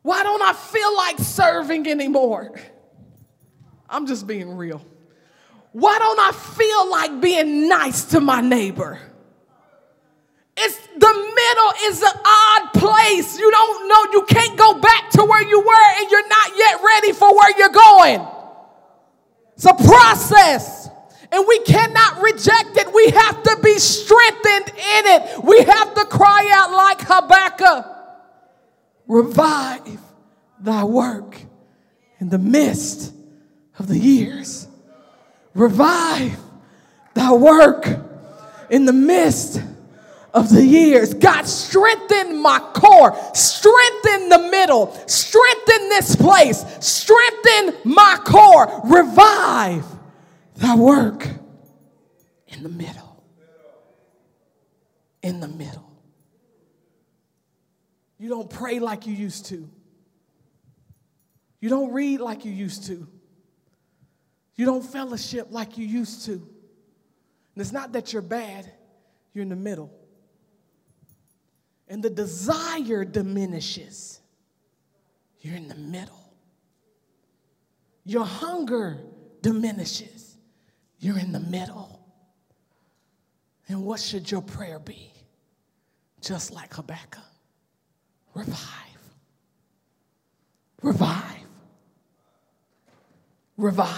[0.00, 2.58] Why don't I feel like serving anymore?
[3.86, 4.82] I'm just being real.
[5.72, 8.98] Why don't I feel like being nice to my neighbor?
[10.56, 13.38] It's the middle is an odd place.
[13.38, 16.80] You don't know, you can't go back to where you were and you're not yet
[16.84, 18.26] ready for where you're going.
[19.54, 20.90] It's a process.
[21.40, 22.92] And we cannot reject it.
[22.92, 25.42] We have to be strengthened in it.
[25.42, 27.96] We have to cry out like Habakkuk
[29.06, 30.00] Revive
[30.60, 31.40] thy work
[32.18, 33.14] in the midst
[33.78, 34.68] of the years.
[35.54, 36.36] Revive
[37.14, 37.88] thy work
[38.68, 39.62] in the midst
[40.34, 41.14] of the years.
[41.14, 49.86] God, strengthen my core, strengthen the middle, strengthen this place, strengthen my core, revive
[50.60, 51.26] thy work
[52.48, 53.24] in the middle.
[55.22, 55.90] In the middle.
[58.18, 59.68] You don't pray like you used to.
[61.60, 63.08] You don't read like you used to.
[64.54, 66.32] You don't fellowship like you used to.
[66.32, 68.70] And it's not that you're bad,
[69.32, 69.90] you're in the middle.
[71.88, 74.20] And the desire diminishes.
[75.40, 76.34] You're in the middle.
[78.04, 78.98] Your hunger
[79.40, 80.19] diminishes.
[81.00, 82.00] You're in the middle.
[83.68, 85.12] And what should your prayer be?
[86.20, 87.24] Just like Habakkuk
[88.34, 88.58] revive.
[90.82, 91.24] Revive.
[93.56, 93.88] Revive.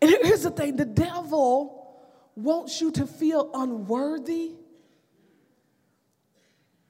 [0.00, 1.76] And here's the thing the devil
[2.34, 4.52] wants you to feel unworthy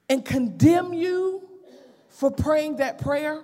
[0.07, 1.47] and condemn you
[2.09, 3.43] for praying that prayer,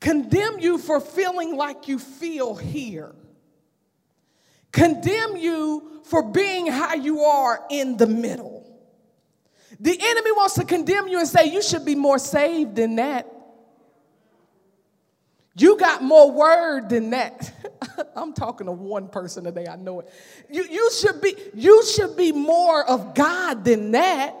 [0.00, 3.14] condemn you for feeling like you feel here,
[4.76, 8.62] condemn you for being how you are in the middle.
[9.80, 13.32] The enemy wants to condemn you and say, You should be more saved than that.
[15.58, 17.52] You got more word than that.
[18.16, 20.08] I'm talking to one person today, I know it.
[20.50, 24.34] You, you, should be, you should be more of God than that.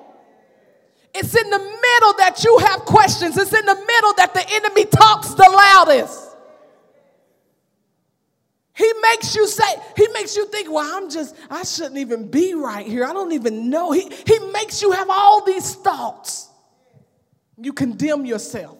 [1.14, 3.38] It's in the middle that you have questions.
[3.38, 6.25] It's in the middle that the enemy talks the loudest.
[8.76, 9.64] He makes you say,
[9.96, 13.04] he makes you think, well, I'm just, I shouldn't even be right here.
[13.04, 13.92] I don't even know.
[13.92, 16.48] He, he makes you have all these thoughts.
[17.58, 18.78] You condemn yourself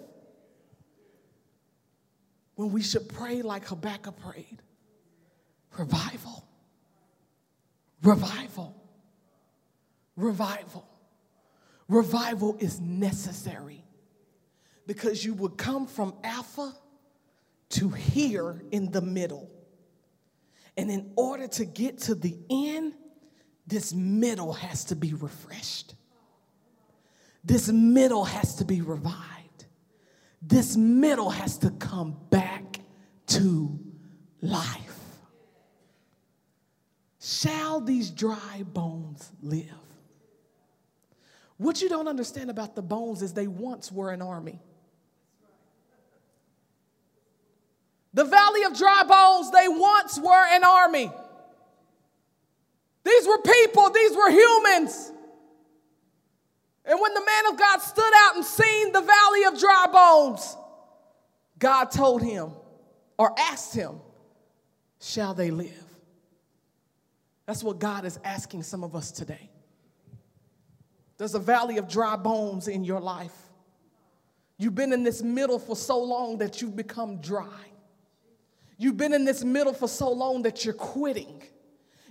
[2.56, 4.62] when we should pray like Habakkuk prayed
[5.78, 6.44] revival,
[8.02, 8.74] revival,
[10.16, 10.86] revival.
[11.88, 13.84] Revival is necessary.
[14.86, 16.72] because you would come from Alpha
[17.70, 19.50] to here in the middle.
[20.76, 22.94] And in order to get to the end,
[23.66, 25.94] this middle has to be refreshed.
[27.44, 29.66] This middle has to be revived.
[30.42, 32.80] This middle has to come back
[33.28, 33.78] to
[34.40, 34.82] life.
[37.20, 39.64] Shall these dry bones live?
[41.56, 44.60] What you don't understand about the bones is they once were an army.
[48.12, 51.10] The valley of dry bones, they once were an army.
[53.04, 55.12] These were people, these were humans.
[56.84, 60.56] And when the man of God stood out and seen the valley of dry bones,
[61.58, 62.50] God told him
[63.18, 64.00] or asked him,
[65.00, 65.84] Shall they live?
[67.46, 69.50] That's what God is asking some of us today.
[71.18, 73.34] There's a valley of dry bones in your life.
[74.58, 77.70] You've been in this middle for so long that you've become dry.
[78.78, 81.42] You've been in this middle for so long that you're quitting.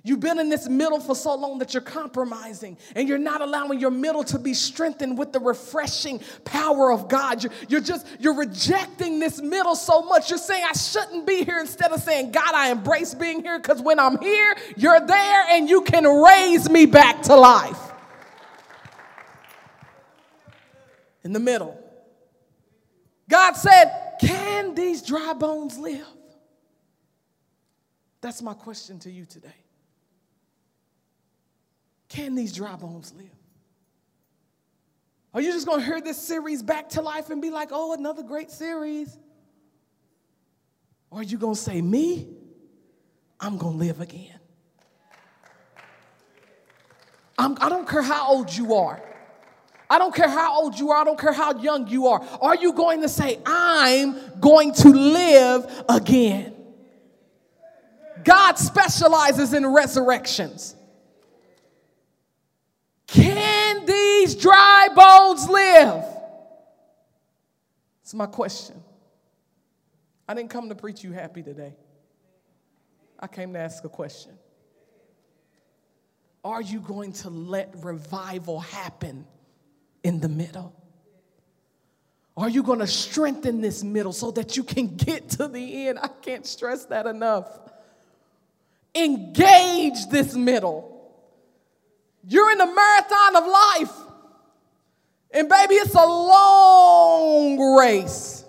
[0.06, 3.80] You've been in this middle for so long that you're compromising and you're not allowing
[3.80, 7.44] your middle to be strengthened with the refreshing power of God.
[7.44, 10.30] You're, you're, just, you're rejecting this middle so much.
[10.30, 13.82] You're saying, I shouldn't be here instead of saying, God, I embrace being here because
[13.82, 17.80] when I'm here, you're there and you can raise me back to life.
[21.24, 21.84] In the middle.
[23.28, 26.06] God said, Can these dry bones live?
[28.26, 29.54] That's my question to you today.
[32.10, 33.30] Can these dry bones live?
[35.32, 37.94] Are you just going to hear this series back to life and be like, oh,
[37.94, 39.16] another great series?
[41.12, 42.28] Or are you going to say, me,
[43.40, 44.40] I'm going to live again?
[47.38, 49.04] I'm, I do not care how old you are.
[49.88, 51.00] I don't care how old you are.
[51.00, 52.26] I don't care how young you are.
[52.42, 56.55] Are you going to say, I'm going to live again?
[58.26, 60.76] God specializes in resurrections.
[63.08, 66.04] Can these dry bones live?
[68.02, 68.84] It's my question.
[70.28, 71.76] I didn't come to preach you happy today.
[73.20, 74.32] I came to ask a question.
[76.44, 79.26] Are you going to let revival happen
[80.04, 80.76] in the middle?
[82.38, 86.00] Are you going to strengthen this middle so that you can get to the end?
[86.02, 87.48] I can't stress that enough.
[88.96, 90.92] Engage this middle.
[92.28, 93.92] You're in the marathon of life.
[95.32, 98.46] And baby, it's a long race.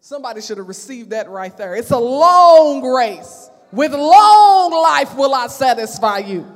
[0.00, 1.74] Somebody should have received that right there.
[1.74, 3.50] It's a long race.
[3.72, 6.46] With long life will I satisfy you.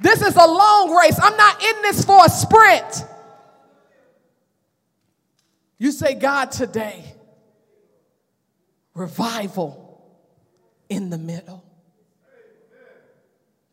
[0.00, 1.18] This is a long race.
[1.20, 3.04] I'm not in this for a sprint.
[5.78, 7.04] You say, God, today,
[8.94, 10.00] revival
[10.88, 11.64] in the middle.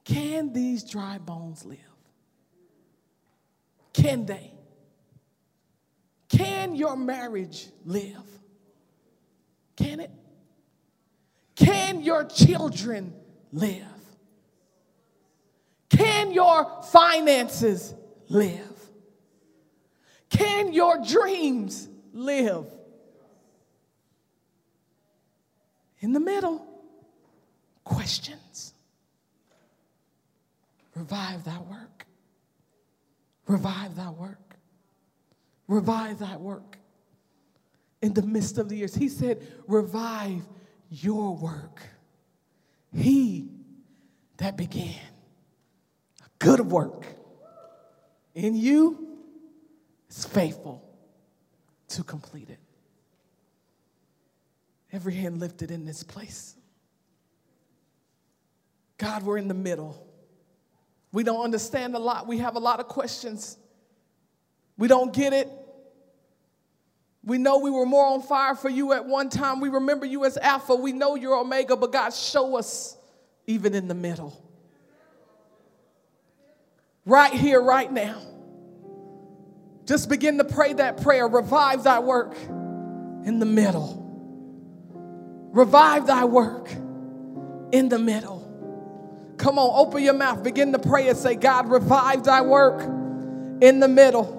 [0.09, 1.77] Can these dry bones live?
[3.93, 4.51] Can they?
[6.29, 8.25] Can your marriage live?
[9.75, 10.09] Can it?
[11.55, 13.13] Can your children
[13.51, 13.85] live?
[15.89, 17.93] Can your finances
[18.29, 18.89] live?
[20.31, 22.65] Can your dreams live?
[25.99, 26.65] In the middle,
[27.83, 28.68] questions.
[30.99, 32.05] Revive that work.
[33.47, 34.57] Revive that work.
[35.69, 36.77] Revive that work.
[38.01, 40.41] In the midst of the years, he said, Revive
[40.89, 41.81] your work.
[42.93, 43.49] He
[44.37, 44.99] that began
[46.21, 47.05] a good work
[48.35, 49.17] in you
[50.09, 50.83] is faithful
[51.89, 52.59] to complete it.
[54.91, 56.55] Every hand lifted in this place.
[58.97, 60.08] God, we're in the middle.
[61.11, 62.27] We don't understand a lot.
[62.27, 63.57] We have a lot of questions.
[64.77, 65.49] We don't get it.
[67.23, 69.59] We know we were more on fire for you at one time.
[69.59, 70.75] We remember you as Alpha.
[70.75, 72.95] We know you're Omega, but God, show us
[73.45, 74.41] even in the middle.
[77.05, 78.21] Right here, right now.
[79.85, 81.27] Just begin to pray that prayer.
[81.27, 82.35] Revive thy work
[83.25, 84.05] in the middle.
[85.51, 86.69] Revive thy work
[87.71, 88.38] in the middle.
[89.39, 92.81] Come on, open your mouth, begin to pray and say, God, revive thy work
[93.61, 94.35] in the middle.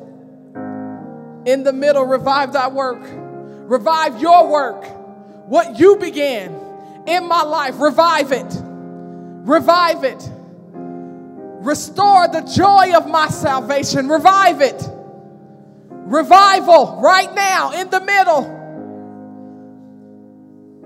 [1.46, 3.00] In the middle, revive thy work.
[3.02, 4.84] Revive your work.
[5.48, 6.54] What you began
[7.06, 8.54] in my life, revive it.
[8.60, 10.28] Revive it.
[10.74, 14.06] Restore the joy of my salvation.
[14.06, 14.86] Revive it.
[15.88, 18.59] Revival right now in the middle.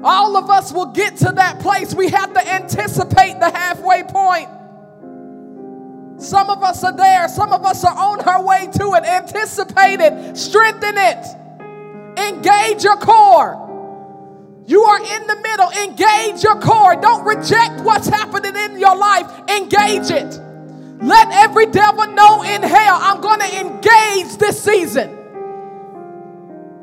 [0.05, 1.95] All of us will get to that place.
[1.95, 4.49] We have to anticipate the halfway point.
[6.21, 9.05] Some of us are there, some of us are on our way to it.
[9.05, 11.27] Anticipate it, strengthen it,
[12.19, 13.65] engage your core.
[14.67, 15.71] You are in the middle.
[15.71, 16.97] Engage your core.
[16.97, 19.31] Don't reject what's happening in your life.
[19.51, 20.41] Engage it.
[21.03, 25.11] Let every devil know in hell, I'm going to engage this season.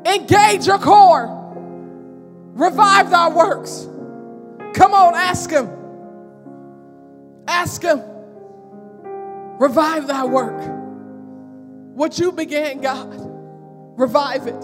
[0.06, 1.41] Engage your core.
[2.52, 3.88] Revive thy works.
[4.74, 5.70] Come on, ask him.
[7.48, 8.02] Ask him.
[9.58, 10.60] Revive thy work.
[11.94, 13.16] What you began, God,
[13.98, 14.60] revive it.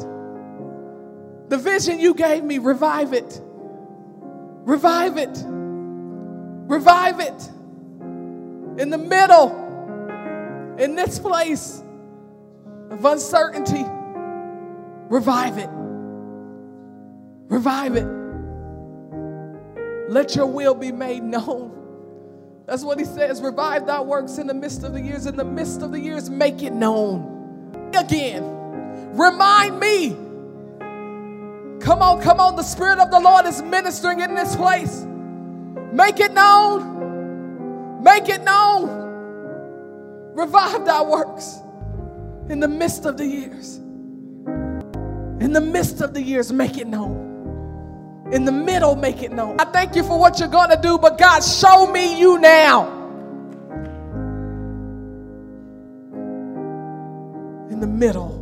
[1.49, 3.41] The vision you gave me, revive it.
[4.65, 5.43] Revive it.
[5.47, 7.49] Revive it.
[8.81, 11.83] In the middle, in this place
[12.91, 13.85] of uncertainty,
[15.09, 15.71] revive it.
[17.49, 18.07] Revive it.
[20.09, 21.75] Let your will be made known.
[22.67, 23.41] That's what he says.
[23.41, 25.27] Revive thy works in the midst of the years.
[25.27, 27.91] In the midst of the years, make it known.
[27.95, 28.45] Again,
[29.17, 30.11] remind me.
[31.81, 32.57] Come on, come on.
[32.57, 35.07] The Spirit of the Lord is ministering in this place.
[35.93, 38.03] Make it known.
[38.03, 38.99] Make it known.
[40.35, 41.59] Revive thy works
[42.49, 43.77] in the midst of the years.
[45.41, 47.28] In the midst of the years, make it known.
[48.33, 49.59] In the middle, make it known.
[49.59, 52.87] I thank you for what you're going to do, but God, show me you now.
[57.71, 58.39] In the middle,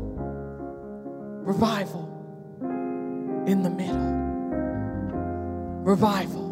[1.44, 2.08] revival.
[3.46, 3.96] In the middle,
[5.84, 6.44] revival.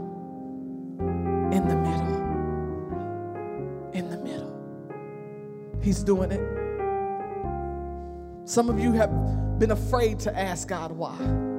[1.53, 2.15] In the middle,
[3.93, 4.55] in the middle.
[5.83, 6.41] He's doing it.
[8.49, 9.11] Some of you have
[9.59, 11.54] been afraid to ask God why.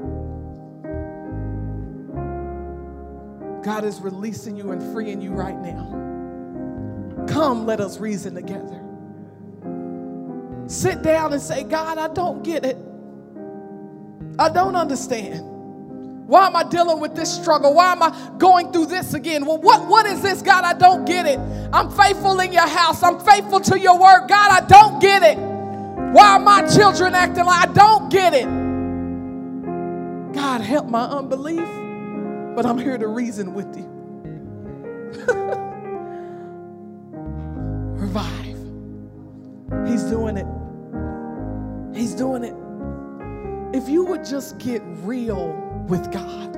[3.66, 7.26] God is releasing you and freeing you right now.
[7.28, 8.80] Come, let us reason together.
[10.68, 12.78] Sit down and say, God, I don't get it.
[14.38, 16.28] I don't understand.
[16.28, 17.74] Why am I dealing with this struggle?
[17.74, 19.47] Why am I going through this again?
[19.47, 20.63] Well, what, what is this, God?
[20.63, 21.39] I don't get it.
[21.74, 23.01] I'm faithful in your house.
[23.01, 24.28] I'm faithful to your word.
[24.28, 25.39] God, I don't get it.
[25.39, 28.45] Why are my children acting like I don't get it?
[30.36, 31.68] God, help my unbelief
[32.56, 33.84] but I'm here to reason with you.
[37.95, 38.58] Revive.
[39.86, 40.47] He's doing it.
[41.97, 42.56] He's doing it.
[43.76, 45.53] If you would just get real
[45.89, 46.56] with God,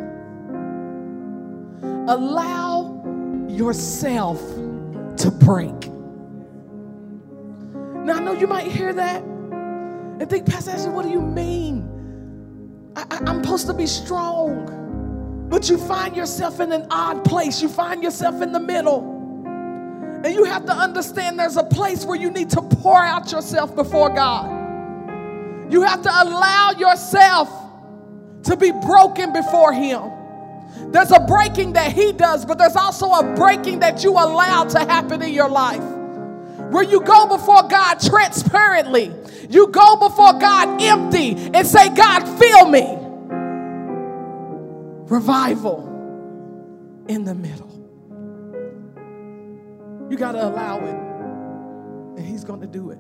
[2.09, 3.03] allow
[3.49, 4.39] yourself
[5.17, 5.87] to break.
[8.05, 11.89] Now, I know you might hear that and think, Pastor Ashley, what do you mean?
[12.95, 14.86] I, am supposed to be strong.
[15.49, 17.61] But you find yourself in an odd place.
[17.61, 19.15] You find yourself in the middle.
[20.23, 23.73] And you have to understand there's a place where you need to pour out yourself
[23.75, 24.51] before God.
[25.71, 27.49] You have to allow yourself
[28.43, 30.11] to be broken before Him.
[30.91, 34.79] There's a breaking that He does, but there's also a breaking that you allow to
[34.79, 35.83] happen in your life.
[36.71, 39.13] Where you go before God transparently,
[39.49, 43.06] you go before God empty and say, God, fill me
[45.09, 45.85] revival
[47.07, 47.73] in the middle.
[50.09, 52.99] You got to allow it, and He's going to do it.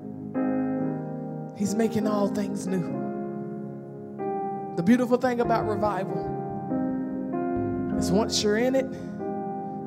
[1.57, 3.05] He's making all things new.
[4.75, 6.35] The beautiful thing about revival
[7.97, 8.85] is once you're in it,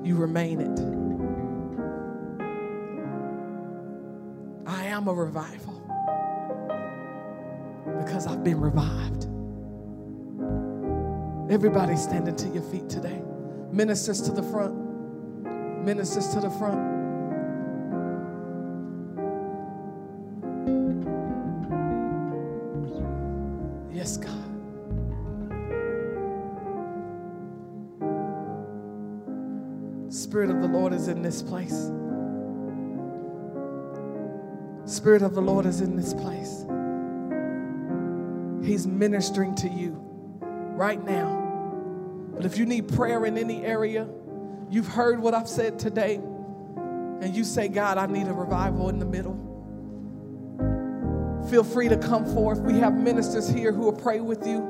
[0.04, 0.80] you remain it.
[4.66, 5.74] I am a revival
[8.00, 9.26] because I've been revived.
[11.50, 13.20] Everybody standing to your feet today.
[13.72, 14.72] Ministers to the front.
[15.84, 16.78] Ministers to the front.
[23.92, 24.30] Yes, God.
[30.08, 31.90] Spirit of the Lord is in this place.
[34.84, 36.64] Spirit of the Lord is in this place.
[38.64, 39.96] He's ministering to you
[40.76, 41.39] right now.
[42.40, 44.08] But if you need prayer in any area,
[44.70, 48.98] you've heard what I've said today, and you say, God, I need a revival in
[48.98, 49.34] the middle.
[51.50, 52.60] Feel free to come forth.
[52.60, 54.66] We have ministers here who will pray with you.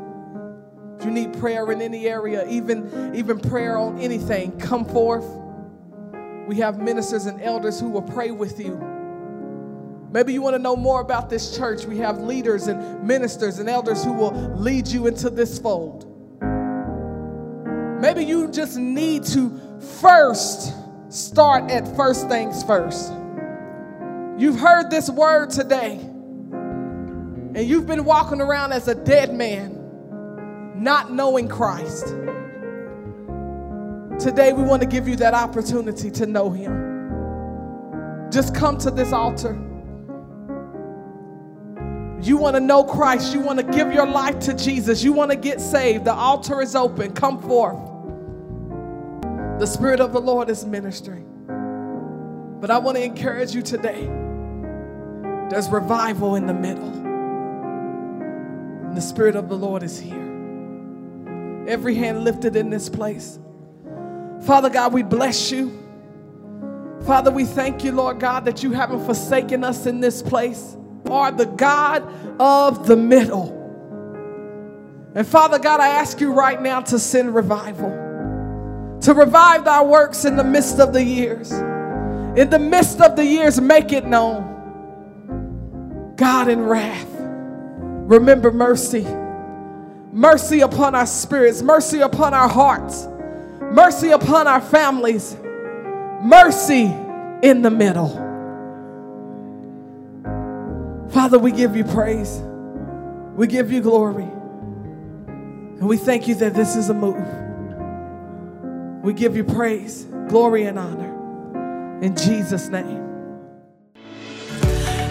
[0.99, 5.29] If you need prayer in any area, even, even prayer on anything, come forth.
[6.49, 8.85] We have ministers and elders who will pray with you.
[10.11, 11.85] Maybe you want to know more about this church.
[11.85, 16.10] We have leaders and ministers and elders who will lead you into this fold.
[18.01, 19.61] Maybe you just need to
[20.01, 20.73] first
[21.11, 23.13] start at first things first.
[24.39, 31.13] You've heard this word today, and you've been walking around as a dead man, not
[31.13, 32.07] knowing Christ.
[34.19, 38.31] Today, we want to give you that opportunity to know Him.
[38.31, 39.53] Just come to this altar.
[42.23, 43.35] You want to know Christ.
[43.35, 45.03] You want to give your life to Jesus.
[45.03, 46.07] You want to get saved.
[46.07, 47.13] The altar is open.
[47.13, 47.90] Come forth.
[49.61, 51.27] The Spirit of the Lord is ministering.
[52.63, 54.09] But I want to encourage you today.
[55.51, 56.89] There's revival in the middle.
[58.89, 60.17] And the Spirit of the Lord is here.
[61.69, 63.39] Every hand lifted in this place.
[64.47, 65.79] Father God, we bless you.
[67.05, 70.75] Father, we thank you, Lord God, that you haven't forsaken us in this place.
[71.05, 72.03] You are the God
[72.41, 73.51] of the middle.
[75.15, 77.91] And Father God, I ask you right now to send revival,
[79.03, 81.51] to revive thy works in the midst of the years.
[81.51, 84.47] In the midst of the years, make it known.
[86.17, 89.07] God in wrath, remember mercy.
[90.13, 93.07] Mercy upon our spirits, mercy upon our hearts,
[93.73, 95.37] mercy upon our families,
[96.21, 96.93] mercy
[97.43, 98.11] in the middle.
[101.11, 102.41] Father, we give you praise,
[103.35, 107.40] we give you glory, and we thank you that this is a move.
[109.03, 113.07] We give you praise, glory, and honor in Jesus' name.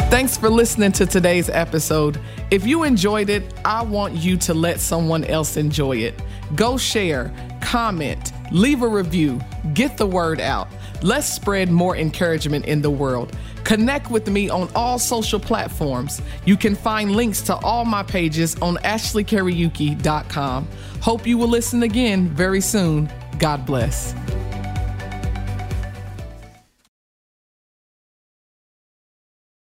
[0.10, 2.20] Thanks for listening to today's episode.
[2.52, 6.20] If you enjoyed it, I want you to let someone else enjoy it.
[6.56, 7.32] Go share,
[7.62, 9.40] comment, leave a review,
[9.74, 10.68] get the word out.
[11.02, 13.38] Let's spread more encouragement in the world.
[13.64, 16.22] Connect with me on all social platforms.
[16.44, 20.68] You can find links to all my pages on ashleykariyuki.com.
[21.02, 23.10] Hope you will listen again very soon.
[23.40, 24.14] God bless.